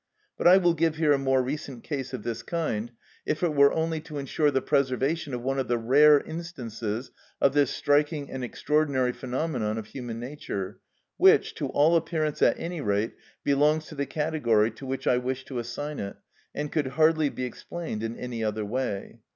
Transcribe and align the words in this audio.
But 0.35 0.47
I 0.47 0.57
will 0.57 0.73
give 0.73 0.95
here 0.95 1.11
a 1.13 1.19
more 1.19 1.43
recent 1.43 1.83
case 1.83 2.11
of 2.11 2.23
this 2.23 2.41
kind, 2.41 2.91
if 3.23 3.43
it 3.43 3.53
were 3.53 3.71
only 3.71 4.01
to 4.01 4.17
ensure 4.17 4.49
the 4.49 4.59
preservation 4.59 5.31
of 5.31 5.43
one 5.43 5.59
of 5.59 5.67
the 5.67 5.77
rare 5.77 6.19
instances 6.19 7.11
of 7.39 7.53
this 7.53 7.69
striking 7.69 8.31
and 8.31 8.43
extraordinary 8.43 9.13
phenomenon 9.13 9.77
of 9.77 9.85
human 9.85 10.19
nature, 10.19 10.79
which, 11.17 11.53
to 11.53 11.67
all 11.67 11.95
appearance 11.95 12.41
at 12.41 12.57
any 12.59 12.81
rate, 12.81 13.13
belongs 13.43 13.85
to 13.89 13.93
the 13.93 14.07
category 14.07 14.71
to 14.71 14.87
which 14.87 15.05
I 15.05 15.17
wish 15.17 15.45
to 15.45 15.59
assign 15.59 15.99
it 15.99 16.15
and 16.55 16.71
could 16.71 16.87
hardly 16.97 17.29
be 17.29 17.43
explained 17.43 18.01
in 18.01 18.17
any 18.17 18.43
other 18.43 18.65
way. 18.65 19.19